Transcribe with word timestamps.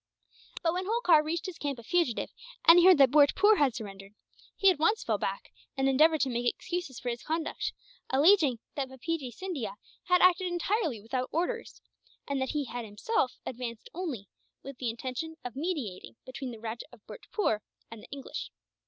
But 0.63 0.73
when 0.73 0.87
Holkar 0.87 1.21
reached 1.23 1.45
his 1.45 1.59
camp 1.59 1.77
a 1.77 1.83
fugitive, 1.83 2.31
and 2.65 2.79
he 2.79 2.85
heard 2.85 2.97
that 2.97 3.11
Bhurtpoor 3.11 3.59
had 3.59 3.75
surrendered, 3.75 4.15
he 4.57 4.71
at 4.71 4.79
once 4.79 5.03
fell 5.03 5.19
back; 5.19 5.53
and 5.77 5.87
endeavoured 5.87 6.21
to 6.21 6.29
make 6.31 6.51
excuses 6.51 6.99
for 6.99 7.09
his 7.09 7.21
conduct, 7.21 7.71
alleging 8.09 8.57
that 8.73 8.89
Bapeejee 8.89 9.29
Scindia 9.29 9.75
has 10.05 10.19
acted 10.19 10.47
entirely 10.47 10.99
without 10.99 11.29
orders, 11.31 11.81
and 12.27 12.41
that 12.41 12.49
he 12.49 12.65
had 12.65 12.83
himself 12.83 13.33
advanced 13.45 13.89
only 13.93 14.27
with 14.63 14.79
the 14.79 14.89
intention 14.89 15.35
of 15.45 15.55
mediating 15.55 16.15
between 16.25 16.49
the 16.49 16.57
Rajah 16.59 16.87
of 16.91 17.05
Bhurtpoor 17.05 17.59
and 17.91 18.01
the 18.01 18.07
English. 18.09 18.49